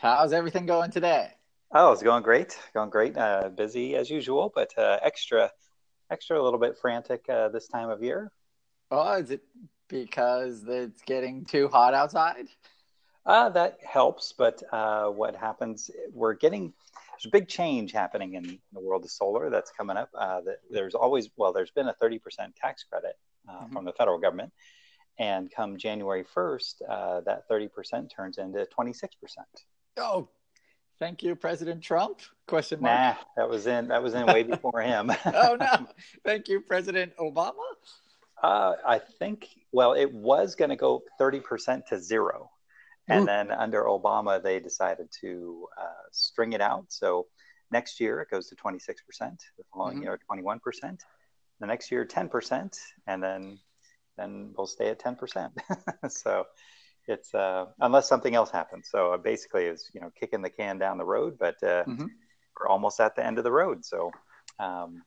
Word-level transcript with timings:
How's 0.00 0.32
everything 0.32 0.64
going 0.64 0.92
today? 0.92 1.28
Oh, 1.72 1.90
it's 1.90 2.04
going 2.04 2.22
great. 2.22 2.56
Going 2.72 2.88
great. 2.88 3.16
Uh, 3.16 3.48
busy 3.48 3.96
as 3.96 4.08
usual, 4.08 4.52
but 4.54 4.72
uh, 4.78 4.98
extra, 5.02 5.50
extra 6.08 6.40
a 6.40 6.42
little 6.42 6.60
bit 6.60 6.78
frantic 6.80 7.24
uh, 7.28 7.48
this 7.48 7.66
time 7.66 7.90
of 7.90 8.00
year. 8.00 8.30
Oh, 8.92 9.14
is 9.14 9.32
it 9.32 9.42
because 9.88 10.62
it's 10.68 11.02
getting 11.02 11.44
too 11.44 11.66
hot 11.66 11.94
outside? 11.94 12.46
Uh, 13.26 13.48
that 13.48 13.78
helps, 13.84 14.32
but 14.32 14.62
uh, 14.72 15.06
what 15.06 15.34
happens? 15.34 15.90
We're 16.12 16.34
getting 16.34 16.72
there's 17.12 17.26
a 17.26 17.30
big 17.30 17.48
change 17.48 17.90
happening 17.90 18.34
in 18.34 18.60
the 18.72 18.80
world 18.80 19.02
of 19.02 19.10
solar 19.10 19.50
that's 19.50 19.72
coming 19.72 19.96
up. 19.96 20.10
Uh, 20.16 20.42
that 20.42 20.58
there's 20.70 20.94
always 20.94 21.28
well, 21.36 21.52
there's 21.52 21.72
been 21.72 21.88
a 21.88 21.94
30% 22.00 22.20
tax 22.54 22.84
credit 22.84 23.16
uh, 23.48 23.52
mm-hmm. 23.52 23.72
from 23.72 23.84
the 23.84 23.92
federal 23.92 24.18
government, 24.18 24.52
and 25.18 25.50
come 25.50 25.76
January 25.76 26.24
1st, 26.36 26.74
uh, 26.88 27.20
that 27.22 27.48
30% 27.50 28.08
turns 28.14 28.38
into 28.38 28.64
26%. 28.78 29.08
Oh, 29.98 30.28
thank 30.98 31.22
you, 31.22 31.34
President 31.34 31.82
Trump? 31.82 32.20
Question 32.46 32.80
mark. 32.80 32.98
Nah, 32.98 33.14
that 33.36 33.48
was 33.48 33.66
in 33.66 33.88
that 33.88 34.02
was 34.02 34.14
in 34.14 34.26
way 34.26 34.42
before 34.42 34.80
him. 34.80 35.12
oh 35.26 35.56
no, 35.60 35.86
thank 36.24 36.48
you, 36.48 36.60
President 36.60 37.12
Obama. 37.18 37.52
Uh, 38.42 38.74
I 38.86 38.98
think 38.98 39.48
well, 39.72 39.92
it 39.94 40.12
was 40.12 40.54
going 40.54 40.70
to 40.70 40.76
go 40.76 41.02
thirty 41.18 41.40
percent 41.40 41.86
to 41.88 42.00
zero, 42.00 42.50
and 43.08 43.22
Ooh. 43.22 43.26
then 43.26 43.50
under 43.50 43.84
Obama 43.84 44.42
they 44.42 44.60
decided 44.60 45.08
to 45.20 45.66
uh, 45.78 46.06
string 46.12 46.52
it 46.52 46.60
out. 46.60 46.86
So 46.88 47.26
next 47.70 48.00
year 48.00 48.20
it 48.20 48.30
goes 48.30 48.48
to 48.48 48.54
twenty 48.54 48.78
six 48.78 49.02
percent. 49.02 49.42
The 49.58 49.64
following 49.72 49.96
mm-hmm. 49.96 50.04
year 50.04 50.20
twenty 50.26 50.42
one 50.42 50.60
percent. 50.60 51.02
The 51.60 51.66
next 51.66 51.90
year 51.90 52.04
ten 52.04 52.28
percent, 52.28 52.78
and 53.06 53.22
then 53.22 53.58
then 54.16 54.54
we'll 54.56 54.66
stay 54.66 54.88
at 54.88 55.00
ten 55.00 55.16
percent. 55.16 55.52
so 56.08 56.44
it's 57.08 57.34
uh, 57.34 57.66
unless 57.80 58.08
something 58.08 58.34
else 58.34 58.50
happens. 58.50 58.88
So 58.90 59.14
uh, 59.14 59.16
basically, 59.16 59.64
is 59.64 59.90
you 59.94 60.00
know 60.00 60.10
kicking 60.18 60.42
the 60.42 60.50
can 60.50 60.78
down 60.78 60.98
the 60.98 61.04
road, 61.04 61.36
but 61.38 61.56
uh, 61.62 61.84
mm-hmm. 61.84 62.06
we're 62.58 62.68
almost 62.68 63.00
at 63.00 63.16
the 63.16 63.24
end 63.24 63.38
of 63.38 63.44
the 63.44 63.52
road. 63.52 63.84
So, 63.84 64.12
um, 64.60 65.02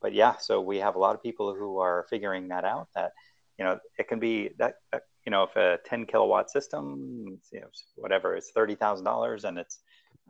but 0.00 0.14
yeah, 0.14 0.36
so 0.38 0.60
we 0.60 0.78
have 0.78 0.96
a 0.96 0.98
lot 0.98 1.14
of 1.14 1.22
people 1.22 1.54
who 1.54 1.78
are 1.78 2.06
figuring 2.10 2.48
that 2.48 2.64
out. 2.64 2.88
That 2.94 3.12
you 3.58 3.64
know 3.64 3.78
it 3.98 4.08
can 4.08 4.18
be 4.18 4.50
that 4.58 4.76
uh, 4.92 4.98
you 5.26 5.30
know 5.30 5.44
if 5.44 5.54
a 5.56 5.78
10 5.84 6.06
kilowatt 6.06 6.50
system, 6.50 7.38
you 7.52 7.60
know, 7.60 7.68
whatever, 7.96 8.34
it's 8.34 8.50
thirty 8.50 8.74
thousand 8.74 9.04
dollars, 9.04 9.44
and 9.44 9.58
it's 9.58 9.78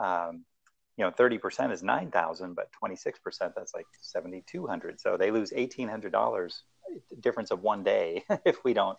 um, 0.01 0.45
you 0.99 1.05
know 1.05 1.11
30% 1.11 1.73
is 1.73 1.83
9000 1.83 2.55
but 2.55 2.69
26% 2.85 3.15
that's 3.57 3.73
like 3.75 3.87
7200 4.03 5.01
so 5.01 5.17
they 5.17 5.31
lose 5.31 5.51
$1800 5.51 6.53
difference 7.21 7.51
of 7.51 7.63
one 7.63 7.83
day 7.83 8.23
if 8.45 8.63
we 8.63 8.75
don't 8.75 8.99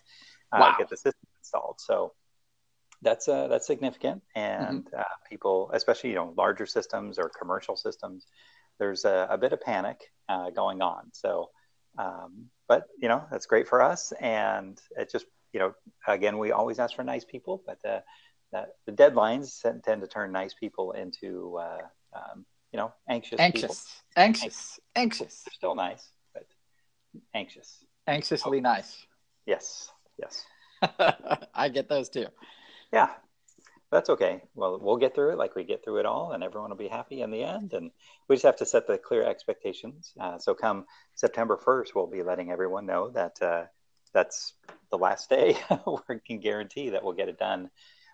uh, 0.52 0.60
wow. 0.60 0.76
get 0.78 0.90
the 0.90 0.98
system 0.98 1.28
installed. 1.40 1.76
So 1.80 2.14
that's 3.04 3.28
uh, 3.28 3.48
that's 3.48 3.68
significant, 3.68 4.22
and 4.36 4.86
mm-hmm. 4.86 5.00
uh, 5.00 5.04
people, 5.30 5.70
especially 5.74 6.12
you 6.12 6.16
know 6.16 6.34
larger 6.38 6.66
systems 6.66 7.20
or 7.20 7.30
commercial 7.30 7.76
systems, 7.76 8.26
there's 8.80 9.06
a, 9.06 9.28
a 9.30 9.38
bit 9.38 9.54
of 9.54 9.62
panic 9.62 10.00
uh, 10.30 10.50
going 10.50 10.82
on. 10.82 11.10
So, 11.12 11.50
um, 11.98 12.46
but 12.68 12.88
you 13.02 13.10
know 13.10 13.24
that's 13.30 13.46
great 13.46 13.68
for 13.68 13.82
us, 13.82 14.12
and 14.20 14.80
it 14.98 15.12
just 15.12 15.26
you 15.52 15.60
know 15.60 15.74
again 16.08 16.38
we 16.38 16.52
always 16.52 16.80
ask 16.80 16.96
for 16.96 17.04
nice 17.04 17.26
people, 17.26 17.62
but 17.66 17.82
the 17.84 18.04
the 18.86 18.92
deadlines 18.92 19.62
tend 19.84 20.02
to 20.02 20.08
turn 20.08 20.32
nice 20.32 20.54
people 20.54 20.92
into 20.92 21.58
uh, 21.60 21.82
um, 22.16 22.46
you 22.72 22.78
know 22.78 22.94
anxious, 23.10 23.40
anxious, 23.40 23.62
people. 23.62 23.76
anxious, 24.16 24.80
anxious. 24.96 25.44
They're 25.46 25.54
still 25.54 25.76
nice, 25.76 26.10
but 26.34 26.46
anxious, 27.34 27.84
anxiously 28.08 28.60
oh. 28.60 28.62
nice. 28.62 29.06
Yes, 29.46 29.92
yes. 30.18 30.46
I 31.54 31.70
get 31.70 31.90
those 31.90 32.10
too. 32.10 32.28
Yeah, 32.94 33.10
that's 33.92 34.12
okay. 34.12 34.44
Well, 34.54 34.80
we'll 34.80 34.98
get 34.98 35.16
through 35.16 35.32
it 35.32 35.38
like 35.38 35.56
we 35.56 35.64
get 35.64 35.84
through 35.84 35.98
it 35.98 36.06
all, 36.06 36.32
and 36.32 36.44
everyone 36.44 36.70
will 36.70 36.78
be 36.78 36.88
happy 36.88 37.22
in 37.22 37.32
the 37.32 37.44
end. 37.44 37.74
And 37.74 37.90
we 38.30 38.36
just 38.36 38.46
have 38.46 38.58
to 38.58 38.68
set 38.68 38.86
the 38.86 39.00
clear 39.00 39.24
expectations. 39.24 40.14
Uh, 40.20 40.38
so, 40.38 40.54
come 40.54 40.86
September 41.16 41.58
1st, 41.58 41.96
we'll 41.96 42.08
be 42.08 42.22
letting 42.22 42.52
everyone 42.52 42.86
know 42.86 43.10
that 43.10 43.42
uh, 43.42 43.64
that's 44.14 44.54
the 44.92 44.98
last 44.98 45.28
day. 45.28 45.58
we 46.10 46.20
can 46.26 46.40
guarantee 46.40 46.92
that 46.92 47.04
we'll 47.04 47.14
get 47.14 47.30
it 47.30 47.40
done 47.40 47.72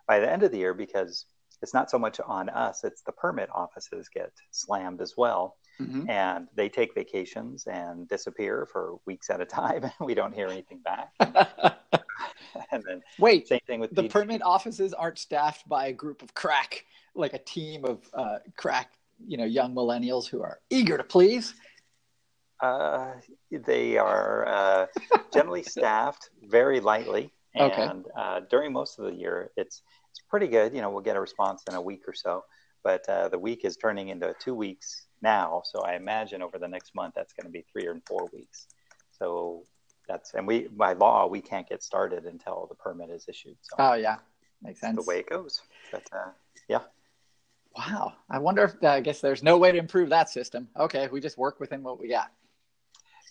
by 0.08 0.20
the 0.20 0.32
end 0.32 0.44
of 0.44 0.52
the 0.52 0.58
year 0.58 0.74
because 0.74 1.26
it's 1.62 1.74
not 1.74 1.92
so 1.92 2.00
much 2.00 2.22
on 2.26 2.48
us, 2.50 2.86
it's 2.86 3.02
the 3.02 3.12
permit 3.12 3.50
offices 3.54 4.08
get 4.14 4.32
slammed 4.52 5.02
as 5.02 5.16
well. 5.18 5.58
Mm-hmm. 5.82 6.10
And 6.10 6.48
they 6.56 6.70
take 6.70 6.94
vacations 6.96 7.66
and 7.68 8.08
disappear 8.08 8.68
for 8.72 8.98
weeks 9.06 9.30
at 9.30 9.42
a 9.42 9.46
time, 9.46 9.84
and 10.00 10.08
we 10.08 10.14
don't 10.14 10.34
hear 10.34 10.48
anything 10.48 10.80
back. 10.80 11.12
and 12.72 12.84
then 12.88 13.02
wait, 13.18 13.48
same 13.48 13.60
thing 13.68 13.80
with 13.80 13.94
the 13.96 14.08
permit 14.08 14.42
offices 14.42 14.94
aren't 14.94 15.20
staffed 15.20 15.68
by 15.68 15.88
a 15.88 15.94
group 15.94 16.22
of 16.22 16.34
crack, 16.34 16.86
like 17.16 17.34
a 17.34 17.40
team 17.40 17.86
of 17.86 18.00
uh, 18.14 18.40
crack, 18.56 18.92
you 19.26 19.38
know, 19.38 19.46
young 19.46 19.74
millennials 19.74 20.28
who 20.28 20.42
are 20.42 20.60
eager 20.70 20.98
to 20.98 21.04
please. 21.04 21.54
Uh, 22.62 23.14
they 23.52 23.98
are 23.98 24.48
uh, 24.48 24.86
generally 25.34 25.64
staffed 25.78 26.30
very 26.44 26.80
lightly, 26.80 27.32
and 27.56 27.72
okay. 27.72 27.90
uh, 28.18 28.42
during 28.50 28.74
most 28.74 29.00
of 29.00 29.06
the 29.06 29.14
year, 29.14 29.52
it's 29.56 29.82
it's 30.12 30.20
pretty 30.30 30.48
good. 30.48 30.74
You 30.74 30.82
know, 30.82 30.90
we'll 30.90 31.02
get 31.02 31.16
a 31.16 31.22
response 31.22 31.64
in 31.70 31.76
a 31.76 31.82
week 31.82 32.04
or 32.08 32.14
so, 32.14 32.44
but 32.84 33.08
uh, 33.08 33.30
the 33.30 33.40
week 33.40 33.64
is 33.64 33.78
turning 33.78 34.10
into 34.10 34.36
two 34.40 34.56
weeks 34.56 35.08
now. 35.22 35.62
So 35.66 35.82
I 35.82 35.96
imagine 35.96 36.42
over 36.42 36.58
the 36.58 36.68
next 36.68 36.96
month, 36.96 37.14
that's 37.16 37.34
going 37.34 37.46
to 37.46 37.52
be 37.52 37.66
three 37.72 37.88
or 37.88 37.96
four 38.08 38.30
weeks. 38.34 38.68
So 39.18 39.64
that's 40.10 40.34
and 40.34 40.46
we 40.46 40.68
by 40.68 40.94
law 40.94 41.28
we 41.28 41.40
can't 41.40 41.70
get 41.70 41.84
started 41.84 42.26
until 42.26 42.66
the 42.68 42.76
permit 42.76 43.10
is 43.10 43.26
issued. 43.30 43.56
So 43.62 43.76
oh 43.80 43.94
yeah, 43.94 44.18
makes 44.62 44.82
sense. 44.82 44.98
The 44.98 45.10
way 45.10 45.20
it 45.20 45.30
goes, 45.30 45.62
but 45.92 46.04
uh, 46.12 46.32
yeah. 46.68 46.82
Wow, 47.78 48.14
I 48.30 48.40
wonder 48.40 48.64
if 48.64 48.84
I 48.84 49.00
guess 49.00 49.22
there's 49.22 49.44
no 49.44 49.58
way 49.58 49.72
to 49.72 49.78
improve 49.78 50.10
that 50.10 50.28
system. 50.28 50.68
Okay, 50.78 51.08
we 51.12 51.22
just 51.22 51.38
work 51.38 51.60
within 51.60 51.84
what 51.84 52.00
we 52.00 52.10
got. 52.10 52.32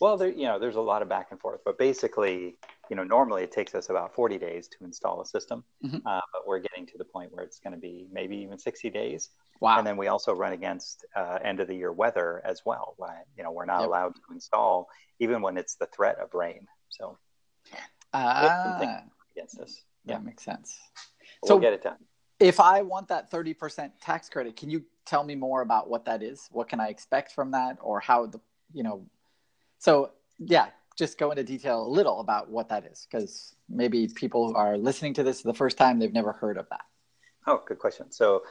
Well, 0.00 0.16
there 0.16 0.31
you 0.31 0.44
know 0.44 0.59
there's 0.59 0.76
a 0.76 0.81
lot 0.81 1.03
of 1.03 1.09
back 1.09 1.28
and 1.31 1.41
forth, 1.41 1.60
but 1.64 1.78
basically, 1.78 2.56
you 2.88 2.97
know, 2.97 3.04
normally 3.04 3.42
it 3.42 3.53
takes 3.53 3.75
us 3.75 3.91
about 3.91 4.14
40 4.14 4.38
days 4.38 4.69
to 4.69 4.84
install 4.84 5.20
a 5.20 5.26
system, 5.26 5.64
mm-hmm. 5.84 6.06
uh, 6.06 6.20
but 6.32 6.47
we're 6.47 6.60
getting 6.60 6.86
to 6.86 6.98
the 6.98 7.04
point 7.04 7.32
where 7.32 7.44
it's 7.44 7.59
going 7.59 7.72
to 7.75 7.81
be 7.81 8.06
maybe 8.12 8.37
even 8.37 8.58
60 8.58 8.91
days. 8.91 9.31
Wow. 9.60 9.78
And 9.78 9.87
then 9.87 9.97
we 9.97 10.06
also 10.06 10.34
run 10.34 10.53
against 10.53 11.04
uh, 11.16 11.38
end 11.44 11.60
of 11.60 11.66
the 11.66 11.75
year 11.75 11.92
weather 11.92 12.41
as 12.44 12.62
well. 12.64 12.94
you 13.37 13.43
know, 13.43 13.50
we're 13.50 13.67
not 13.67 13.81
yep. 13.81 13.88
allowed 13.88 14.14
to 14.14 14.20
install 14.32 14.88
even 15.19 15.43
when 15.43 15.56
it's 15.56 15.75
the 15.75 15.87
threat 15.87 16.19
of 16.20 16.32
rain. 16.32 16.67
So 16.90 17.19
uh, 18.12 19.00
against 19.32 19.61
us. 19.61 19.82
Yeah, 20.05 20.14
that 20.14 20.25
makes 20.25 20.44
sense. 20.44 20.78
so 21.44 21.55
we'll 21.55 21.61
get 21.61 21.72
it 21.72 21.82
done. 21.82 21.99
If 22.40 22.61
I 22.61 22.82
want 22.82 23.08
that 23.08 23.31
30% 23.31 23.90
tax 24.00 24.28
credit, 24.28 24.56
can 24.56 24.70
you 24.70 24.84
tell 25.05 25.25
me 25.25 25.34
more 25.34 25.62
about 25.62 25.90
what 25.90 26.05
that 26.05 26.22
is? 26.22 26.49
What 26.52 26.69
can 26.69 26.78
I 26.78 26.88
expect 26.88 27.32
from 27.32 27.50
that 27.50 27.78
or 27.81 27.99
how 27.99 28.26
the, 28.26 28.40
you 28.72 28.84
know, 28.84 29.06
so 29.78 30.10
yeah, 30.38 30.69
just 30.96 31.19
go 31.19 31.30
into 31.30 31.44
detail 31.44 31.86
a 31.86 31.88
little 31.88 32.20
about 32.20 32.50
what 32.50 32.69
that 32.69 32.84
is 32.84 33.06
because 33.10 33.54
maybe 33.69 34.08
people 34.08 34.52
are 34.56 34.76
listening 34.76 35.14
to 35.14 35.22
this 35.22 35.42
the 35.42 35.54
first 35.54 35.78
time 35.78 35.98
they've 35.98 36.12
never 36.12 36.32
heard 36.32 36.58
of 36.58 36.69
that. 36.70 36.84
Oh, 37.46 37.62
good 37.66 37.78
question. 37.78 38.10
So 38.10 38.42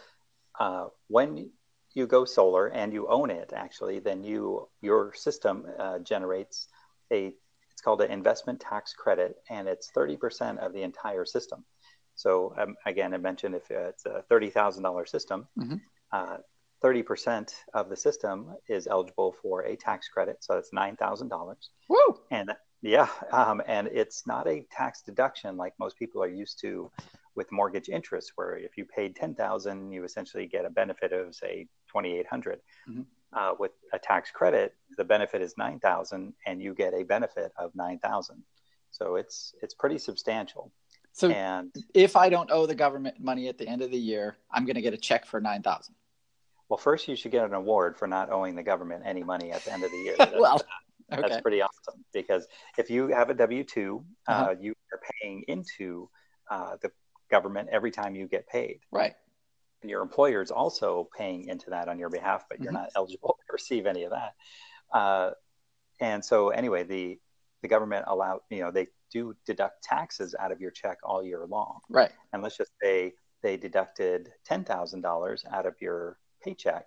uh, 0.59 0.87
when 1.07 1.49
you 1.93 2.07
go 2.07 2.25
solar 2.25 2.67
and 2.67 2.93
you 2.93 3.07
own 3.07 3.29
it, 3.29 3.53
actually, 3.55 3.99
then 3.99 4.23
you 4.23 4.67
your 4.81 5.13
system 5.13 5.65
uh, 5.77 5.99
generates 5.99 6.67
a 7.11 7.33
it's 7.71 7.81
called 7.81 8.01
an 8.01 8.11
investment 8.11 8.59
tax 8.59 8.93
credit, 8.93 9.35
and 9.49 9.67
it's 9.67 9.91
thirty 9.91 10.17
percent 10.17 10.59
of 10.59 10.73
the 10.73 10.81
entire 10.81 11.25
system. 11.25 11.63
So 12.15 12.55
um, 12.57 12.75
again, 12.85 13.13
I 13.13 13.17
mentioned 13.17 13.55
if 13.55 13.69
it's 13.69 14.05
a 14.05 14.23
thirty 14.29 14.49
thousand 14.49 14.83
dollar 14.83 15.05
system, 15.05 15.47
mm-hmm. 15.59 15.75
uh, 16.11 16.37
30% 16.83 17.53
of 17.73 17.89
the 17.89 17.95
system 17.95 18.55
is 18.67 18.87
eligible 18.87 19.35
for 19.41 19.61
a 19.61 19.75
tax 19.75 20.07
credit. 20.09 20.37
So 20.41 20.53
that's 20.53 20.71
$9,000. 20.71 21.55
Woo! 21.89 21.97
And, 22.31 22.51
Yeah, 22.81 23.09
um, 23.31 23.61
and 23.65 23.87
it's 23.87 24.27
not 24.27 24.47
a 24.47 24.65
tax 24.71 25.01
deduction 25.01 25.57
like 25.57 25.73
most 25.79 25.97
people 25.97 26.21
are 26.21 26.29
used 26.29 26.59
to 26.61 26.91
with 27.35 27.51
mortgage 27.51 27.89
interest, 27.89 28.33
where 28.35 28.57
if 28.57 28.77
you 28.77 28.85
paid 28.85 29.15
ten 29.15 29.33
thousand, 29.33 29.91
you 29.91 30.03
essentially 30.03 30.45
get 30.47 30.65
a 30.65 30.69
benefit 30.69 31.11
of 31.13 31.33
say 31.33 31.67
twenty 31.87 32.17
eight 32.17 32.27
hundred. 32.27 32.59
Mm-hmm. 32.89 33.01
Uh, 33.33 33.53
with 33.59 33.71
a 33.93 33.99
tax 33.99 34.31
credit, 34.31 34.73
the 34.97 35.03
benefit 35.03 35.41
is 35.41 35.55
nine 35.57 35.79
thousand, 35.79 36.33
and 36.45 36.61
you 36.61 36.73
get 36.73 36.93
a 36.93 37.03
benefit 37.03 37.51
of 37.57 37.73
nine 37.75 37.99
thousand. 37.99 38.43
So 38.91 39.15
it's 39.15 39.53
it's 39.61 39.73
pretty 39.73 39.97
substantial. 39.97 40.71
So 41.13 41.29
and 41.29 41.73
if 41.93 42.15
I 42.15 42.29
don't 42.29 42.51
owe 42.51 42.65
the 42.67 42.75
government 42.75 43.19
money 43.19 43.47
at 43.47 43.57
the 43.57 43.67
end 43.67 43.81
of 43.81 43.91
the 43.91 43.97
year, 43.97 44.37
I'm 44.51 44.65
going 44.65 44.75
to 44.75 44.81
get 44.81 44.93
a 44.93 44.97
check 44.97 45.25
for 45.25 45.41
nine 45.41 45.63
thousand. 45.63 45.95
Well, 46.69 46.77
first 46.77 47.07
you 47.07 47.15
should 47.15 47.31
get 47.31 47.45
an 47.45 47.53
award 47.53 47.97
for 47.97 48.07
not 48.07 48.31
owing 48.31 48.55
the 48.55 48.63
government 48.63 49.03
any 49.05 49.23
money 49.23 49.51
at 49.51 49.63
the 49.63 49.73
end 49.73 49.83
of 49.83 49.91
the 49.91 49.97
year. 49.97 50.15
well, 50.39 50.61
okay. 51.13 51.21
that's 51.21 51.41
pretty 51.41 51.61
awesome 51.61 52.03
because 52.13 52.47
if 52.77 52.89
you 52.89 53.07
have 53.07 53.29
a 53.29 53.33
W 53.33 53.63
2 53.63 54.05
uh, 54.27 54.31
uh-huh. 54.31 54.43
uh, 54.43 54.55
you 54.59 54.73
are 54.93 54.99
paying 55.21 55.43
into 55.47 56.09
uh, 56.49 56.77
the 56.81 56.91
government 57.29 57.69
every 57.71 57.91
time 57.91 58.15
you 58.15 58.27
get 58.27 58.47
paid. 58.47 58.79
Right. 58.91 59.13
And 59.81 59.91
your 59.91 60.01
employer 60.01 60.41
is 60.41 60.51
also 60.51 61.07
paying 61.15 61.45
into 61.45 61.69
that 61.69 61.87
on 61.87 61.99
your 61.99 62.09
behalf, 62.09 62.45
but 62.49 62.59
you're 62.59 62.71
mm-hmm. 62.71 62.83
not 62.83 62.91
eligible 62.95 63.37
to 63.47 63.53
receive 63.53 63.85
any 63.85 64.03
of 64.03 64.11
that. 64.11 64.33
Uh, 64.91 65.31
and 65.99 66.23
so, 66.23 66.49
anyway, 66.49 66.83
the 66.83 67.19
the 67.63 67.67
government 67.67 68.05
allow 68.07 68.41
you 68.49 68.59
know 68.59 68.71
they 68.71 68.87
do 69.11 69.35
deduct 69.45 69.83
taxes 69.83 70.35
out 70.39 70.51
of 70.51 70.61
your 70.61 70.71
check 70.71 70.97
all 71.03 71.23
year 71.23 71.45
long. 71.47 71.79
Right. 71.89 72.11
And 72.33 72.43
let's 72.43 72.57
just 72.57 72.71
say 72.81 73.13
they 73.41 73.57
deducted 73.57 74.31
ten 74.45 74.63
thousand 74.63 75.01
dollars 75.01 75.43
out 75.51 75.65
of 75.65 75.75
your 75.81 76.17
paycheck, 76.43 76.85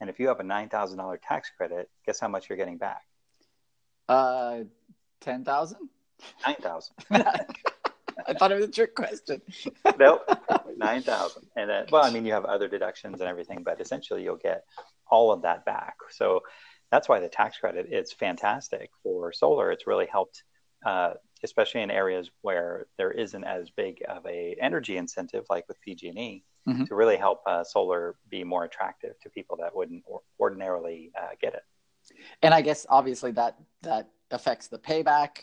and 0.00 0.10
if 0.10 0.18
you 0.18 0.28
have 0.28 0.40
a 0.40 0.44
nine 0.44 0.68
thousand 0.68 0.98
dollar 0.98 1.18
tax 1.22 1.50
credit, 1.56 1.88
guess 2.06 2.20
how 2.20 2.28
much 2.28 2.48
you're 2.48 2.58
getting 2.58 2.78
back? 2.78 3.02
Uh, 4.08 4.60
ten 5.20 5.44
thousand. 5.44 5.88
Nine 6.46 6.56
thousand. 6.56 6.94
I 7.10 8.34
thought 8.34 8.52
it 8.52 8.56
was 8.56 8.66
a 8.66 8.70
trick 8.70 8.94
question. 8.94 9.40
nope, 9.98 10.22
nine 10.76 11.02
thousand. 11.02 11.46
And 11.56 11.70
then, 11.70 11.86
well, 11.90 12.04
I 12.04 12.10
mean, 12.10 12.26
you 12.26 12.32
have 12.32 12.44
other 12.44 12.68
deductions 12.68 13.20
and 13.20 13.28
everything, 13.28 13.62
but 13.62 13.80
essentially, 13.80 14.22
you'll 14.22 14.36
get 14.36 14.64
all 15.10 15.32
of 15.32 15.42
that 15.42 15.64
back. 15.64 15.94
So 16.10 16.40
that's 16.90 17.08
why 17.08 17.20
the 17.20 17.28
tax 17.28 17.58
credit 17.58 17.86
is 17.90 18.12
fantastic 18.12 18.90
for 19.02 19.32
solar. 19.32 19.70
It's 19.70 19.86
really 19.86 20.06
helped, 20.06 20.42
uh, 20.84 21.14
especially 21.42 21.82
in 21.82 21.90
areas 21.90 22.30
where 22.42 22.86
there 22.96 23.10
isn't 23.10 23.44
as 23.44 23.70
big 23.70 24.02
of 24.08 24.24
a 24.26 24.56
energy 24.60 24.96
incentive, 24.96 25.44
like 25.50 25.66
with 25.68 25.80
PG&E, 25.80 26.44
mm-hmm. 26.68 26.84
to 26.84 26.94
really 26.94 27.16
help 27.16 27.42
uh, 27.46 27.64
solar 27.64 28.16
be 28.28 28.44
more 28.44 28.64
attractive 28.64 29.18
to 29.20 29.30
people 29.30 29.56
that 29.56 29.74
wouldn't 29.74 30.04
ordinarily 30.38 31.10
uh, 31.20 31.28
get 31.40 31.54
it. 31.54 31.62
And 32.42 32.54
I 32.54 32.60
guess 32.62 32.86
obviously 32.88 33.32
that 33.32 33.56
that 33.82 34.10
affects 34.30 34.68
the 34.68 34.78
payback 34.78 35.38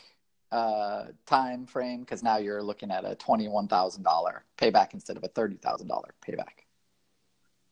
uh, 0.50 1.06
time 1.26 1.66
frame 1.66 2.00
because 2.00 2.22
now 2.22 2.38
you're 2.38 2.62
looking 2.62 2.90
at 2.90 3.04
a 3.04 3.14
twenty-one 3.14 3.68
thousand 3.68 4.02
dollar 4.02 4.44
payback 4.56 4.94
instead 4.94 5.16
of 5.16 5.24
a 5.24 5.28
thirty 5.28 5.56
thousand 5.56 5.88
dollar 5.88 6.14
payback. 6.26 6.64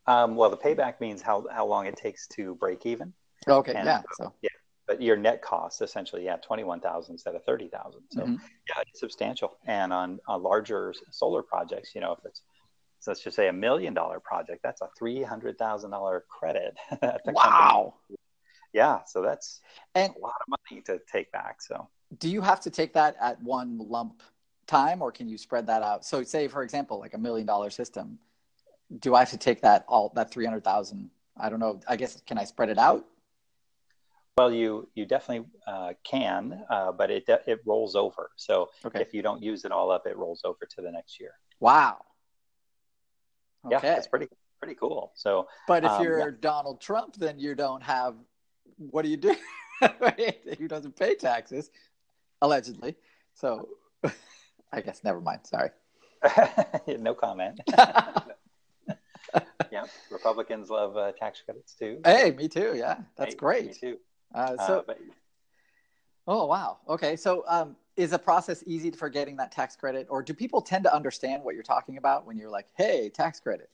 Um, 0.07 0.37
well, 0.37 0.51
the 0.51 0.57
payback 0.57 1.01
means 1.01 1.23
how 1.23 1.47
how 1.51 1.67
long 1.67 1.87
it 1.87 1.97
takes 1.97 2.27
to 2.29 2.55
break 2.57 2.87
even. 2.87 3.13
Okay, 3.49 3.75
and 3.75 3.87
yeah, 3.87 4.03
so 4.15 4.33
yeah, 4.43 4.51
but 4.87 5.03
your 5.03 5.17
net 5.17 5.43
cost 5.43 5.83
essentially, 5.83 6.25
yeah, 6.25 6.37
twenty-one 6.37 6.81
thousand 6.81 7.15
instead 7.15 7.35
of 7.35 7.45
thirty 7.45 7.69
thousand. 7.69 8.03
So 8.11 8.23
mm-hmm. 8.23 8.35
yeah, 8.69 8.83
it's 8.87 9.01
substantial. 9.01 9.57
And 9.67 9.93
on, 9.93 10.21
on 10.29 10.43
larger 10.43 10.95
solar 11.11 11.43
projects, 11.43 11.95
you 11.95 12.01
know, 12.01 12.13
if 12.13 12.19
it's 12.25 12.43
so 13.01 13.11
let's 13.11 13.23
just 13.23 13.37
say 13.37 13.49
a 13.49 13.53
million 13.53 13.95
dollar 13.95 14.21
project, 14.21 14.63
that's 14.63 14.81
a 14.81 14.89
three 14.99 15.23
hundred 15.23 15.59
thousand 15.59 15.91
dollar 15.91 16.25
credit. 16.29 16.77
wow. 17.27 17.95
Company. 18.09 18.19
Yeah, 18.73 19.01
so 19.07 19.23
that's 19.23 19.61
and 19.95 20.15
a 20.15 20.19
lot 20.19 20.35
of 20.47 20.59
money 20.71 20.83
to 20.83 21.01
take 21.11 21.33
back. 21.33 21.63
So 21.63 21.89
do 22.19 22.29
you 22.29 22.41
have 22.41 22.61
to 22.61 22.71
take 22.71 22.93
that 22.95 23.17
at 23.21 23.43
one 23.43 23.79
lump 23.79 24.23
time 24.67 25.03
or 25.03 25.11
can 25.11 25.29
you 25.29 25.39
spread 25.39 25.67
that 25.67 25.83
out? 25.83 26.05
So 26.05 26.23
say 26.23 26.49
for 26.49 26.63
example, 26.63 26.99
like 26.99 27.15
a 27.15 27.19
million 27.19 27.47
dollar 27.47 27.71
system, 27.71 28.19
do 29.01 29.15
I 29.15 29.21
have 29.21 29.31
to 29.31 29.39
take 29.39 29.63
that 29.63 29.85
all 29.89 30.13
that 30.15 30.31
300,000? 30.31 31.11
I 31.39 31.49
don't 31.49 31.61
know. 31.61 31.81
I 31.89 31.97
guess 31.97 32.21
can 32.27 32.39
I 32.39 32.45
spread 32.45 32.69
it 32.69 32.79
out? 32.79 33.05
Well, 34.37 34.53
you 34.53 34.89
you 34.95 35.07
definitely 35.07 35.49
uh, 35.67 35.95
can, 36.05 36.65
uh, 36.69 36.93
but 36.93 37.11
it 37.11 37.25
it 37.47 37.61
rolls 37.65 37.97
over. 37.97 38.31
So 38.37 38.69
okay. 38.85 39.01
if 39.01 39.15
you 39.15 39.23
don't 39.23 39.43
use 39.43 39.65
it 39.65 39.73
all 39.73 39.91
up, 39.91 40.07
it 40.07 40.17
rolls 40.17 40.43
over 40.45 40.67
to 40.77 40.83
the 40.83 40.91
next 40.91 41.19
year. 41.19 41.33
Wow. 41.59 41.99
Okay. 43.65 43.79
Yeah, 43.83 43.97
it's 43.97 44.07
pretty 44.07 44.29
pretty 44.61 44.75
cool. 44.75 45.13
So, 45.15 45.49
but 45.67 45.85
if 45.85 45.91
um, 45.91 46.03
you're 46.03 46.19
yeah. 46.19 46.37
Donald 46.41 46.81
Trump, 46.81 47.17
then 47.17 47.39
you 47.39 47.55
don't 47.55 47.83
have. 47.83 48.15
What 48.77 49.03
do 49.03 49.09
you 49.09 49.17
do? 49.17 49.35
Who 50.59 50.69
doesn't 50.69 50.97
pay 50.97 51.15
taxes? 51.15 51.71
allegedly. 52.43 52.97
So 53.35 53.69
I 54.73 54.81
guess 54.81 55.03
never 55.05 55.21
mind. 55.21 55.41
Sorry. 55.45 55.71
no 56.99 57.15
comment. 57.15 57.61
yeah, 59.71 59.85
Republicans 60.11 60.71
love 60.71 60.97
uh, 60.97 61.13
tax 61.13 61.43
credits 61.45 61.75
too. 61.75 62.01
Hey, 62.05 62.33
me 62.33 62.49
too. 62.49 62.75
Yeah, 62.77 62.99
that's 63.17 63.35
hey, 63.35 63.39
great. 63.39 63.67
Me 63.67 63.75
too. 63.75 63.97
Uh, 64.37 64.67
so, 64.67 64.79
uh, 64.79 64.83
but... 64.87 64.99
oh 66.27 66.47
wow. 66.47 66.79
Okay, 66.89 67.17
so 67.17 67.45
um, 67.49 67.77
is 67.97 68.11
the 68.11 68.19
process 68.19 68.63
easy 68.67 68.91
for 68.91 69.09
getting 69.09 69.37
that 69.37 69.51
tax 69.51 69.75
credit, 69.75 70.07
or 70.11 70.23
do 70.23 70.35
people 70.35 70.61
tend 70.61 70.85
to 70.85 70.95
understand 70.95 71.43
what 71.43 71.55
you're 71.55 71.65
talking 71.65 71.97
about 71.97 72.27
when 72.27 72.37
you're 72.37 72.51
like, 72.51 72.67
"Hey, 72.77 73.09
tax 73.09 73.41
credit"? 73.41 73.71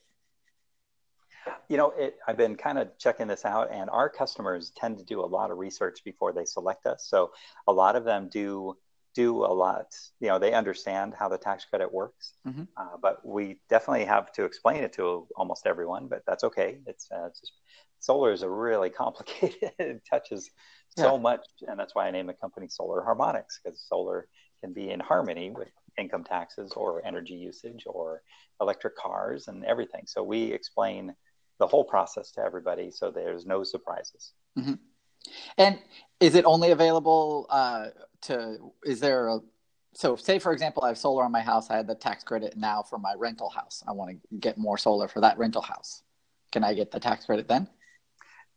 You 1.67 1.75
know, 1.75 1.91
it, 1.97 2.15
I've 2.25 2.37
been 2.37 2.55
kind 2.55 2.77
of 2.77 2.97
checking 2.97 3.27
this 3.27 3.43
out, 3.43 3.69
and 3.71 3.89
our 3.89 4.09
customers 4.09 4.71
tend 4.77 4.97
to 4.99 5.03
do 5.03 5.19
a 5.19 5.27
lot 5.27 5.51
of 5.51 5.57
research 5.57 6.03
before 6.05 6.31
they 6.31 6.45
select 6.45 6.85
us. 6.85 7.05
So 7.05 7.31
a 7.67 7.73
lot 7.73 7.97
of 7.97 8.05
them 8.05 8.29
do 8.29 8.77
do 9.13 9.45
a 9.45 9.53
lot. 9.53 9.93
You 10.19 10.29
know, 10.29 10.39
they 10.39 10.53
understand 10.53 11.13
how 11.13 11.29
the 11.29 11.37
tax 11.37 11.65
credit 11.65 11.93
works, 11.93 12.33
mm-hmm. 12.47 12.63
uh, 12.77 12.97
but 13.01 13.25
we 13.25 13.59
definitely 13.69 14.05
have 14.05 14.31
to 14.33 14.45
explain 14.45 14.83
it 14.83 14.93
to 14.93 15.27
almost 15.35 15.67
everyone. 15.67 16.07
But 16.07 16.23
that's 16.25 16.43
okay. 16.45 16.77
It's, 16.87 17.09
uh, 17.11 17.25
it's 17.27 17.41
just, 17.41 17.53
solar 18.03 18.33
is 18.33 18.41
a 18.43 18.49
really 18.49 18.89
complicated. 18.89 19.71
it 19.79 20.01
touches 20.09 20.51
so 20.97 21.15
yeah. 21.15 21.21
much, 21.21 21.45
and 21.67 21.79
that's 21.79 21.95
why 21.95 22.07
I 22.07 22.11
named 22.11 22.29
the 22.29 22.33
company 22.33 22.67
Solar 22.67 23.03
Harmonics 23.03 23.59
because 23.63 23.81
solar 23.87 24.27
can 24.61 24.73
be 24.73 24.89
in 24.91 24.99
harmony 24.99 25.51
with 25.51 25.69
income 25.97 26.23
taxes 26.23 26.73
or 26.75 27.05
energy 27.05 27.33
usage 27.33 27.83
or 27.85 28.21
electric 28.61 28.95
cars 28.97 29.47
and 29.47 29.63
everything. 29.65 30.03
So 30.05 30.21
we 30.23 30.51
explain 30.51 31.15
the 31.59 31.67
whole 31.67 31.83
process 31.83 32.31
to 32.31 32.41
everybody 32.41 32.91
so 32.91 33.11
there's 33.11 33.45
no 33.45 33.63
surprises. 33.63 34.33
Mm-hmm. 34.57 34.73
And 35.57 35.79
is 36.19 36.35
it 36.35 36.45
only 36.45 36.71
available 36.71 37.45
uh, 37.49 37.87
to, 38.23 38.57
is 38.83 38.99
there 38.99 39.27
a, 39.27 39.39
so 39.93 40.15
say 40.15 40.39
for 40.39 40.51
example, 40.51 40.83
I 40.83 40.87
have 40.87 40.97
solar 40.97 41.23
on 41.23 41.31
my 41.31 41.41
house. 41.41 41.69
I 41.69 41.77
had 41.77 41.87
the 41.87 41.95
tax 41.95 42.23
credit 42.23 42.57
now 42.57 42.81
for 42.81 42.97
my 42.97 43.13
rental 43.17 43.49
house. 43.49 43.83
I 43.87 43.91
want 43.91 44.11
to 44.11 44.37
get 44.37 44.57
more 44.57 44.77
solar 44.77 45.07
for 45.07 45.21
that 45.21 45.37
rental 45.37 45.61
house. 45.61 46.01
Can 46.51 46.63
I 46.63 46.73
get 46.73 46.91
the 46.91 46.99
tax 46.99 47.25
credit 47.25 47.47
then? 47.47 47.67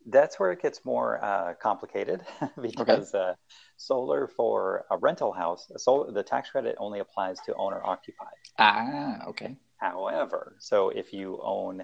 That's 0.09 0.39
where 0.39 0.53
it 0.53 0.63
gets 0.63 0.85
more 0.85 1.23
uh, 1.23 1.55
complicated 1.61 2.23
because 2.63 3.15
okay. 3.15 3.31
uh, 3.31 3.35
solar 3.77 4.29
for 4.29 4.85
a 4.91 4.97
rental 4.97 5.33
house, 5.33 5.67
solar, 5.77 6.13
the 6.13 6.23
tax 6.23 6.51
credit 6.51 6.77
only 6.79 7.01
applies 7.01 7.39
to 7.47 7.55
owner 7.55 7.81
occupied. 7.85 8.29
Ah, 8.59 9.27
okay. 9.29 9.57
However, 9.79 10.57
so 10.59 10.91
if 10.91 11.13
you 11.13 11.41
own, 11.43 11.83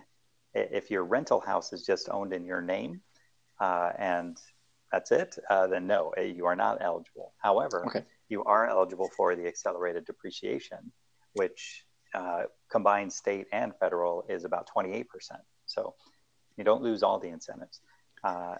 if 0.55 0.91
your 0.91 1.05
rental 1.05 1.41
house 1.41 1.73
is 1.73 1.85
just 1.85 2.09
owned 2.11 2.33
in 2.33 2.45
your 2.45 2.63
name 2.63 3.01
uh, 3.61 3.91
and 3.99 4.39
that's 4.93 5.11
it, 5.11 5.37
uh, 5.51 5.67
then 5.67 5.87
no, 5.87 6.11
eh, 6.11 6.23
you 6.23 6.47
are 6.47 6.57
not 6.57 6.79
eligible. 6.81 7.33
However, 7.39 7.85
okay. 7.87 8.05
you 8.29 8.45
are 8.45 8.69
eligible 8.69 9.11
for 9.17 9.35
the 9.35 9.47
accelerated 9.47 10.05
depreciation, 10.05 10.93
which 11.33 11.85
uh, 12.15 12.43
combined 12.71 13.13
state 13.13 13.47
and 13.53 13.73
federal 13.81 14.25
is 14.29 14.45
about 14.45 14.69
28%. 14.75 15.07
So 15.67 15.95
you 16.57 16.65
don't 16.65 16.83
lose 16.83 17.03
all 17.03 17.19
the 17.19 17.29
incentives. 17.29 17.81
Uh, 18.25 18.57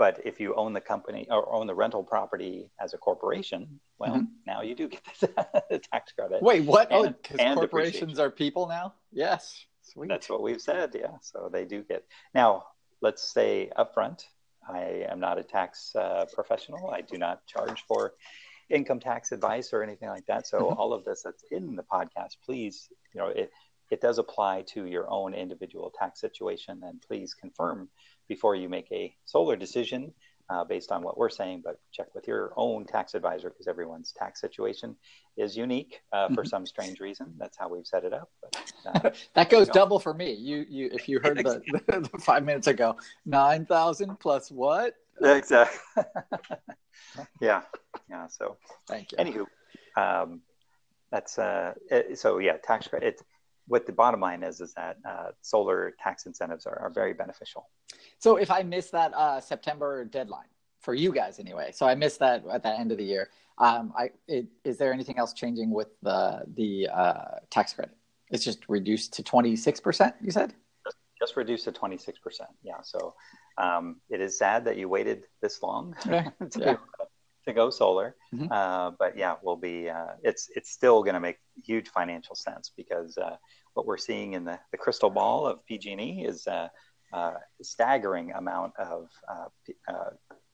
but 0.00 0.18
if 0.24 0.40
you 0.40 0.54
own 0.54 0.72
the 0.72 0.80
company 0.80 1.26
or 1.30 1.52
own 1.52 1.66
the 1.66 1.74
rental 1.74 2.02
property 2.02 2.70
as 2.80 2.94
a 2.94 2.98
corporation, 2.98 3.80
well, 3.98 4.14
mm-hmm. 4.14 4.24
now 4.46 4.62
you 4.62 4.74
do 4.74 4.88
get 4.88 5.02
the, 5.20 5.78
tax 5.92 6.12
credit. 6.12 6.42
Wait, 6.42 6.64
what? 6.64 6.90
And, 6.90 7.08
oh, 7.08 7.14
because 7.22 7.54
corporations 7.54 8.18
are 8.18 8.30
people 8.30 8.66
now? 8.66 8.94
Yes. 9.12 9.66
Sweet. 9.82 10.08
That's 10.08 10.30
what 10.30 10.42
we've 10.42 10.60
said. 10.60 10.96
Yeah. 10.98 11.18
So 11.20 11.50
they 11.52 11.66
do 11.66 11.82
get. 11.82 12.04
Now, 12.34 12.64
let's 13.02 13.22
say 13.22 13.70
upfront, 13.76 14.24
I 14.66 15.04
am 15.10 15.20
not 15.20 15.38
a 15.38 15.42
tax 15.42 15.94
uh, 15.94 16.24
professional. 16.32 16.90
I 16.90 17.02
do 17.02 17.18
not 17.18 17.46
charge 17.46 17.84
for 17.86 18.14
income 18.70 19.00
tax 19.00 19.32
advice 19.32 19.72
or 19.72 19.82
anything 19.82 20.08
like 20.08 20.24
that. 20.26 20.46
So 20.46 20.60
mm-hmm. 20.60 20.78
all 20.78 20.94
of 20.94 21.04
this 21.04 21.22
that's 21.22 21.44
in 21.50 21.76
the 21.76 21.82
podcast, 21.82 22.36
please, 22.44 22.88
you 23.12 23.20
know, 23.20 23.28
it 23.28 23.50
it 23.90 24.00
does 24.00 24.18
apply 24.18 24.62
to 24.68 24.86
your 24.86 25.10
own 25.10 25.34
individual 25.34 25.92
tax 25.98 26.20
situation, 26.20 26.80
and 26.84 27.02
please 27.02 27.34
confirm 27.34 27.90
before 28.30 28.54
you 28.54 28.68
make 28.68 28.86
a 28.92 29.12
solar 29.24 29.56
decision 29.56 30.14
uh, 30.48 30.62
based 30.62 30.92
on 30.92 31.02
what 31.02 31.18
we're 31.18 31.28
saying, 31.28 31.62
but 31.64 31.80
check 31.90 32.06
with 32.14 32.28
your 32.28 32.52
own 32.56 32.84
tax 32.84 33.14
advisor 33.14 33.50
because 33.50 33.66
everyone's 33.66 34.12
tax 34.12 34.40
situation 34.40 34.94
is 35.36 35.56
unique 35.56 36.00
uh, 36.12 36.28
for 36.28 36.42
mm-hmm. 36.42 36.46
some 36.46 36.64
strange 36.64 37.00
reason. 37.00 37.34
That's 37.38 37.58
how 37.58 37.68
we've 37.68 37.86
set 37.86 38.04
it 38.04 38.14
up. 38.14 38.30
But, 38.40 38.72
uh, 38.86 39.10
that 39.34 39.50
goes 39.50 39.68
double 39.68 39.98
for 39.98 40.14
me. 40.14 40.32
You, 40.32 40.64
you, 40.68 40.90
if 40.92 41.08
you 41.08 41.18
heard 41.18 41.38
the, 41.38 41.60
the, 42.12 42.18
five 42.20 42.44
minutes 42.44 42.68
ago, 42.68 42.96
nine 43.26 43.66
thousand 43.66 44.20
plus 44.20 44.48
what? 44.48 44.94
Exactly. 45.20 46.04
yeah, 47.40 47.62
Yeah. 48.08 48.28
So 48.28 48.58
thank 48.86 49.10
you. 49.10 49.18
Anywho, 49.18 49.46
um, 49.96 50.40
that's 51.10 51.36
uh, 51.36 51.74
so 52.14 52.38
yeah, 52.38 52.58
tax 52.62 52.86
credit. 52.86 53.20
What 53.70 53.86
the 53.86 53.92
bottom 53.92 54.18
line 54.18 54.42
is 54.42 54.60
is 54.60 54.74
that 54.74 54.98
uh, 55.08 55.28
solar 55.42 55.94
tax 56.02 56.26
incentives 56.26 56.66
are, 56.66 56.76
are 56.76 56.90
very 56.90 57.14
beneficial. 57.14 57.68
So 58.18 58.34
if 58.34 58.50
I 58.50 58.64
miss 58.64 58.90
that 58.90 59.14
uh, 59.14 59.40
September 59.40 60.04
deadline 60.04 60.48
for 60.80 60.92
you 60.92 61.12
guys 61.12 61.38
anyway, 61.38 61.70
so 61.72 61.86
I 61.86 61.94
missed 61.94 62.18
that 62.18 62.42
at 62.52 62.64
the 62.64 62.76
end 62.76 62.90
of 62.90 62.98
the 62.98 63.04
year. 63.04 63.30
Um, 63.58 63.92
I 63.96 64.10
it, 64.26 64.48
is 64.64 64.76
there 64.76 64.92
anything 64.92 65.18
else 65.18 65.32
changing 65.34 65.70
with 65.70 65.86
the 66.02 66.42
the 66.56 66.88
uh, 66.92 67.36
tax 67.50 67.72
credit? 67.72 67.94
It's 68.32 68.44
just 68.44 68.68
reduced 68.68 69.12
to 69.14 69.22
twenty 69.22 69.54
six 69.54 69.78
percent. 69.78 70.16
You 70.20 70.32
said 70.32 70.52
just, 70.84 70.96
just 71.16 71.36
reduced 71.36 71.64
to 71.66 71.72
twenty 71.72 71.96
six 71.96 72.18
percent. 72.18 72.50
Yeah. 72.64 72.80
So 72.82 73.14
um, 73.56 74.00
it 74.08 74.20
is 74.20 74.36
sad 74.36 74.64
that 74.64 74.78
you 74.78 74.88
waited 74.88 75.26
this 75.42 75.62
long 75.62 75.94
to, 76.02 76.32
yeah. 76.58 76.76
To, 77.44 77.52
go 77.52 77.70
solar, 77.70 78.16
mm-hmm. 78.34 78.50
uh, 78.50 78.90
but 78.98 79.16
yeah, 79.16 79.36
we'll 79.42 79.56
be. 79.56 79.88
Uh, 79.88 80.14
it's 80.22 80.48
it's 80.54 80.70
still 80.70 81.02
going 81.02 81.14
to 81.14 81.20
make 81.20 81.38
huge 81.64 81.88
financial 81.88 82.34
sense 82.34 82.70
because 82.76 83.16
uh, 83.18 83.36
what 83.74 83.86
we're 83.86 83.98
seeing 83.98 84.34
in 84.34 84.44
the, 84.44 84.58
the 84.72 84.78
crystal 84.78 85.10
ball 85.10 85.46
of 85.46 85.64
PG&E 85.66 86.24
is 86.26 86.46
a 86.46 86.70
staggering 87.62 88.32
amount 88.32 88.72
of 88.78 89.08
uh, 89.28 90.10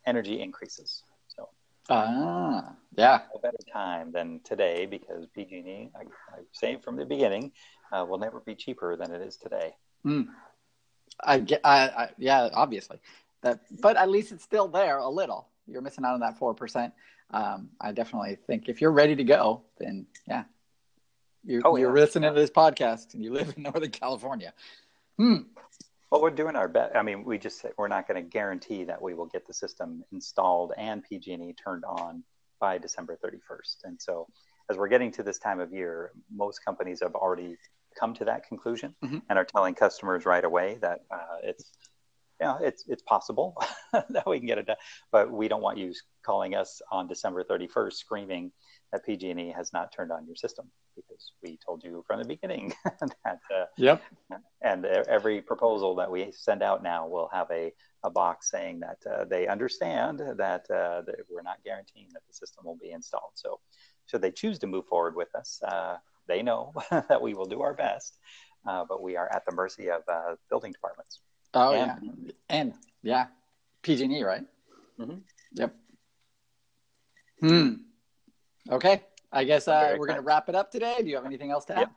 energy 0.06 0.40
increases. 0.40 1.02
So. 1.28 1.48
Ah, 1.90 2.74
yeah. 2.96 3.20
No 3.34 3.40
better 3.40 3.58
time 3.72 4.12
than 4.12 4.40
today 4.44 4.86
because 4.86 5.26
PG&E, 5.34 5.90
I, 5.94 6.00
I 6.00 6.40
say 6.52 6.78
from 6.82 6.96
the 6.96 7.04
beginning, 7.04 7.52
uh, 7.92 8.04
will 8.04 8.18
never 8.18 8.40
be 8.40 8.54
cheaper 8.54 8.96
than 8.96 9.12
it 9.12 9.22
is 9.22 9.36
today. 9.36 9.74
Mm. 10.04 10.26
I 11.22 11.40
get, 11.40 11.60
I, 11.64 11.88
I, 11.88 12.10
yeah, 12.18 12.48
obviously, 12.52 13.00
that, 13.42 13.60
but 13.80 13.96
at 13.96 14.10
least 14.10 14.32
it's 14.32 14.44
still 14.44 14.68
there 14.68 14.98
a 14.98 15.08
little. 15.08 15.48
You're 15.66 15.82
missing 15.82 16.04
out 16.04 16.14
on 16.14 16.20
that 16.20 16.38
four 16.38 16.54
percent. 16.54 16.92
Um, 17.30 17.70
I 17.80 17.92
definitely 17.92 18.36
think 18.46 18.68
if 18.68 18.80
you're 18.80 18.92
ready 18.92 19.16
to 19.16 19.24
go, 19.24 19.62
then 19.78 20.06
yeah, 20.28 20.44
you're, 21.44 21.62
oh, 21.64 21.76
you're 21.76 21.96
yeah. 21.96 22.02
listening 22.02 22.32
to 22.32 22.40
this 22.40 22.50
podcast 22.50 23.14
and 23.14 23.22
you 23.22 23.32
live 23.32 23.54
in 23.56 23.62
Northern 23.64 23.90
California. 23.90 24.52
Hmm. 25.16 25.36
Well, 26.10 26.22
we're 26.22 26.30
doing 26.30 26.54
our 26.54 26.68
best. 26.68 26.94
I 26.94 27.02
mean, 27.02 27.24
we 27.24 27.38
just 27.38 27.64
we're 27.76 27.88
not 27.88 28.06
going 28.06 28.22
to 28.22 28.28
guarantee 28.28 28.84
that 28.84 29.00
we 29.02 29.14
will 29.14 29.26
get 29.26 29.46
the 29.46 29.54
system 29.54 30.04
installed 30.12 30.72
and 30.76 31.02
PG&E 31.02 31.54
turned 31.54 31.84
on 31.84 32.22
by 32.60 32.78
December 32.78 33.18
31st. 33.24 33.76
And 33.84 34.00
so, 34.00 34.28
as 34.70 34.76
we're 34.76 34.88
getting 34.88 35.10
to 35.12 35.22
this 35.22 35.38
time 35.38 35.60
of 35.60 35.72
year, 35.72 36.12
most 36.32 36.64
companies 36.64 37.00
have 37.02 37.14
already 37.14 37.56
come 37.98 38.14
to 38.14 38.24
that 38.26 38.46
conclusion 38.46 38.94
mm-hmm. 39.04 39.18
and 39.28 39.38
are 39.38 39.44
telling 39.44 39.74
customers 39.74 40.26
right 40.26 40.44
away 40.44 40.78
that 40.80 41.00
uh, 41.10 41.38
it's 41.42 41.72
you 42.40 42.46
know, 42.46 42.58
it's 42.60 42.84
it's 42.88 43.02
possible 43.02 43.56
that 43.92 44.26
we 44.26 44.38
can 44.38 44.46
get 44.46 44.58
it 44.58 44.66
done, 44.66 44.76
but 45.10 45.30
we 45.30 45.48
don't 45.48 45.62
want 45.62 45.78
you 45.78 45.92
calling 46.24 46.54
us 46.54 46.82
on 46.90 47.06
December 47.06 47.44
31st 47.44 47.94
screaming 47.94 48.52
that 48.92 49.04
PG&E 49.04 49.52
has 49.56 49.72
not 49.72 49.92
turned 49.92 50.12
on 50.12 50.26
your 50.26 50.36
system 50.36 50.70
because 50.94 51.32
we 51.42 51.58
told 51.64 51.82
you 51.84 52.04
from 52.06 52.20
the 52.20 52.26
beginning 52.26 52.72
that. 53.24 53.40
Uh, 53.54 53.64
yep. 53.76 54.02
And 54.62 54.84
every 54.84 55.40
proposal 55.40 55.94
that 55.96 56.10
we 56.10 56.32
send 56.32 56.62
out 56.62 56.82
now 56.82 57.06
will 57.06 57.28
have 57.32 57.50
a, 57.50 57.72
a 58.04 58.10
box 58.10 58.50
saying 58.50 58.80
that 58.80 58.98
uh, 59.10 59.24
they 59.24 59.46
understand 59.46 60.20
that, 60.20 60.66
uh, 60.70 61.02
that 61.02 61.16
we're 61.30 61.42
not 61.42 61.62
guaranteeing 61.64 62.08
that 62.12 62.22
the 62.26 62.34
system 62.34 62.64
will 62.64 62.78
be 62.80 62.90
installed. 62.90 63.32
So, 63.34 63.60
should 64.06 64.22
they 64.22 64.30
choose 64.30 64.60
to 64.60 64.68
move 64.68 64.86
forward 64.86 65.16
with 65.16 65.34
us, 65.34 65.60
uh, 65.66 65.96
they 66.28 66.42
know 66.42 66.72
that 66.90 67.20
we 67.20 67.34
will 67.34 67.46
do 67.46 67.62
our 67.62 67.74
best, 67.74 68.18
uh, 68.66 68.84
but 68.88 69.02
we 69.02 69.16
are 69.16 69.28
at 69.32 69.44
the 69.46 69.54
mercy 69.54 69.90
of 69.90 70.02
uh, 70.08 70.36
building 70.48 70.72
departments. 70.72 71.20
Oh 71.54 71.72
and, 71.72 71.92
yeah, 72.02 72.25
and 72.48 72.72
yeah, 73.02 73.26
PG&E, 73.82 74.22
right? 74.22 74.44
Mm-hmm. 74.98 75.18
Yep. 75.52 75.74
Hmm. 77.40 77.72
Okay. 78.70 79.02
I 79.32 79.44
guess 79.44 79.68
uh, 79.68 79.94
we're 79.98 80.06
going 80.06 80.18
to 80.18 80.24
wrap 80.24 80.48
it 80.48 80.54
up 80.54 80.70
today. 80.70 80.96
Do 81.00 81.08
you 81.08 81.16
have 81.16 81.26
anything 81.26 81.50
else 81.50 81.64
to 81.66 81.74
add? 81.74 81.80
Yep. 81.80 81.90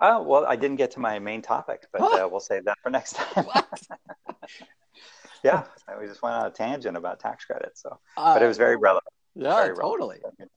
Oh, 0.00 0.22
well, 0.22 0.46
I 0.46 0.56
didn't 0.56 0.76
get 0.76 0.90
to 0.92 1.00
my 1.00 1.18
main 1.18 1.40
topic, 1.40 1.86
but 1.92 2.02
uh, 2.02 2.28
we'll 2.30 2.40
save 2.40 2.66
that 2.66 2.78
for 2.82 2.90
next 2.90 3.16
time. 3.16 3.46
yeah, 5.42 5.64
we 5.98 6.06
just 6.06 6.22
went 6.22 6.34
on 6.34 6.46
a 6.46 6.50
tangent 6.50 6.96
about 6.96 7.18
tax 7.18 7.46
credits. 7.46 7.82
So, 7.82 7.98
uh, 8.16 8.34
but 8.34 8.42
it 8.42 8.46
was 8.46 8.58
very 8.58 8.76
relevant. 8.76 9.12
Yeah, 9.34 9.54
very 9.54 9.76
totally. 9.76 10.18
Relevant. 10.22 10.50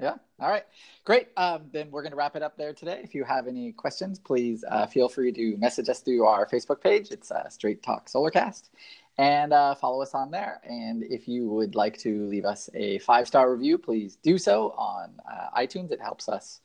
Yeah. 0.00 0.14
All 0.38 0.48
right. 0.48 0.64
Great. 1.04 1.28
Um, 1.36 1.62
then 1.72 1.90
we're 1.90 2.02
going 2.02 2.12
to 2.12 2.16
wrap 2.16 2.36
it 2.36 2.42
up 2.42 2.56
there 2.56 2.72
today. 2.72 3.00
If 3.02 3.14
you 3.14 3.24
have 3.24 3.48
any 3.48 3.72
questions, 3.72 4.18
please 4.18 4.64
uh, 4.68 4.86
feel 4.86 5.08
free 5.08 5.32
to 5.32 5.56
message 5.56 5.88
us 5.88 6.00
through 6.00 6.24
our 6.24 6.46
Facebook 6.46 6.80
page. 6.80 7.10
It's 7.10 7.32
uh, 7.32 7.48
Straight 7.48 7.82
Talk 7.82 8.08
Solarcast 8.08 8.70
and 9.18 9.52
uh, 9.52 9.74
follow 9.74 10.00
us 10.00 10.14
on 10.14 10.30
there. 10.30 10.60
And 10.62 11.02
if 11.02 11.26
you 11.26 11.48
would 11.48 11.74
like 11.74 11.98
to 11.98 12.26
leave 12.26 12.44
us 12.44 12.70
a 12.74 13.00
five 13.00 13.26
star 13.26 13.52
review, 13.52 13.76
please 13.76 14.16
do 14.22 14.38
so 14.38 14.70
on 14.78 15.14
uh, 15.30 15.60
iTunes. 15.60 15.90
It 15.90 16.00
helps 16.00 16.28
us 16.28 16.60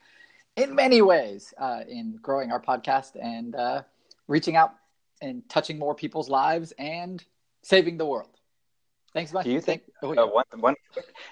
in 0.56 0.76
many 0.76 1.02
ways 1.02 1.54
uh, 1.58 1.82
in 1.88 2.20
growing 2.22 2.52
our 2.52 2.62
podcast 2.62 3.18
and 3.20 3.56
uh, 3.56 3.82
reaching 4.28 4.56
out 4.56 4.76
and 5.22 5.48
touching 5.50 5.80
more 5.80 5.96
people's 5.96 6.30
lives 6.30 6.72
and 6.78 7.24
saving 7.64 7.98
the 7.98 8.06
world. 8.06 8.33
Thanks 9.14 9.32
much. 9.32 9.46
Do 9.46 9.52
you 9.52 9.62
think, 9.62 9.84
oh. 10.02 10.16
Uh, 10.16 10.28
one, 10.28 10.46
one, 10.60 10.76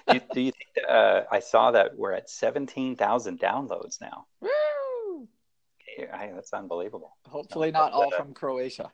do, 0.08 0.14
you, 0.14 0.20
do 0.32 0.40
you 0.40 0.52
think, 0.52 0.86
uh, 0.88 1.22
I 1.30 1.40
saw 1.40 1.72
that 1.72 1.96
we're 1.96 2.12
at 2.12 2.30
17,000 2.30 3.40
downloads 3.40 4.00
now? 4.00 4.26
Woo! 4.40 5.28
Okay, 5.98 6.30
that's 6.34 6.52
unbelievable. 6.52 7.16
Hopefully 7.28 7.70
not 7.72 7.92
all 7.92 8.10
from 8.12 8.34
Croatia 8.34 8.92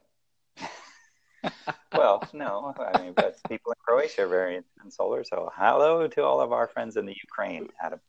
well, 1.93 2.27
no, 2.33 2.75
I 2.79 3.03
mean, 3.03 3.13
but 3.15 3.37
people 3.49 3.73
in 3.73 3.77
Croatia 3.87 4.23
are 4.23 4.29
very 4.29 4.57
in 4.57 4.91
solar. 4.91 5.25
So, 5.25 5.51
hello 5.55 6.07
to 6.07 6.25
all 6.25 6.41
of 6.41 6.53
our 6.53 6.67
friends 6.67 6.97
in 6.97 7.07
the 7.07 7.15
Ukraine, 7.23 7.69
Adam. 7.83 8.01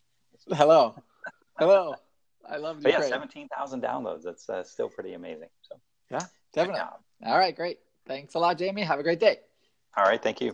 Hello, 0.51 0.95
hello. 1.57 1.95
I 2.49 2.57
love 2.57 2.81
but 2.81 2.91
Ukraine. 2.91 3.09
yeah, 3.09 3.15
seventeen 3.15 3.47
thousand 3.55 3.83
downloads. 3.83 4.23
That's 4.23 4.49
uh, 4.49 4.63
still 4.63 4.89
pretty 4.89 5.13
amazing. 5.13 5.49
So, 5.61 5.79
yeah, 6.11 6.25
definitely. 6.53 6.81
All 7.25 7.37
right, 7.37 7.55
great. 7.55 7.79
Thanks 8.07 8.33
a 8.35 8.39
lot, 8.39 8.57
Jamie. 8.57 8.83
Have 8.83 8.99
a 8.99 9.03
great 9.03 9.19
day. 9.19 9.39
All 9.95 10.05
right, 10.05 10.21
thank 10.21 10.41
you. 10.41 10.53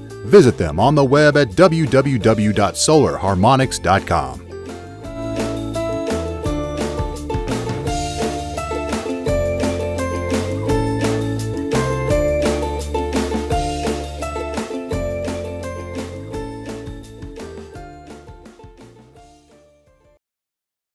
Visit 0.25 0.57
them 0.57 0.79
on 0.79 0.95
the 0.95 1.05
web 1.05 1.37
at 1.37 1.49
www.solarharmonics.com. 1.49 4.40